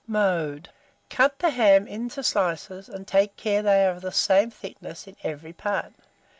[0.07, 0.69] Mode.
[1.11, 5.05] Cut the ham into slices, and take care that they are of the same thickness
[5.05, 5.93] in every part.